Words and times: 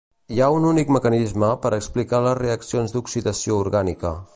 Hi 0.35 0.39
ha 0.43 0.47
un 0.53 0.63
únic 0.69 0.89
mecanisme 0.95 1.51
per 1.67 1.73
explicar 1.79 2.25
les 2.29 2.37
reaccions 2.43 2.97
d'oxidació 2.97 3.65
orgànica. 3.67 4.19